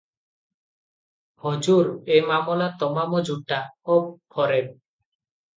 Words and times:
"ହଜୁର 1.43 1.91
ଏ 2.15 2.21
ମାମଲା 2.31 2.71
ତମାମ 2.85 3.23
ଝୁଠା 3.29 3.61
ଓ 3.97 4.03
ଫରେବ। 4.37 4.73